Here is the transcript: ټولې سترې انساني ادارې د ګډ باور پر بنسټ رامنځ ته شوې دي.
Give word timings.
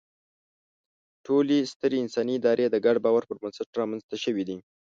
ټولې 1.25 1.57
سترې 1.71 1.97
انساني 2.01 2.33
ادارې 2.37 2.65
د 2.69 2.75
ګډ 2.85 2.97
باور 3.05 3.23
پر 3.29 3.37
بنسټ 3.41 3.69
رامنځ 3.81 4.03
ته 4.09 4.15
شوې 4.23 4.43
دي. 4.49 4.57